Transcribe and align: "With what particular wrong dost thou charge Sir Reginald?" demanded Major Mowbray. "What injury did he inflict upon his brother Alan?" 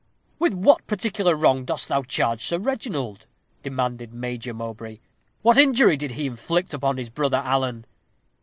"With 0.39 0.55
what 0.55 0.87
particular 0.87 1.35
wrong 1.35 1.63
dost 1.63 1.87
thou 1.87 2.01
charge 2.01 2.43
Sir 2.43 2.57
Reginald?" 2.57 3.27
demanded 3.61 4.15
Major 4.15 4.51
Mowbray. 4.51 4.97
"What 5.43 5.59
injury 5.59 5.95
did 5.95 6.13
he 6.13 6.25
inflict 6.25 6.73
upon 6.73 6.97
his 6.97 7.09
brother 7.11 7.37
Alan?" 7.37 7.85